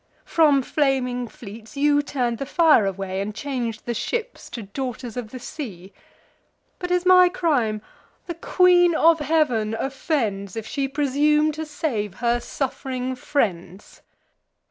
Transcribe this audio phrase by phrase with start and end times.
[0.25, 5.29] From flaming fleets you turn'd the fire away, And chang'd the ships to daughters of
[5.29, 5.93] the sea.
[6.79, 13.15] But is my crime—the Queen of Heav'n offends, If she presume to save her suff'ring
[13.15, 14.01] friends!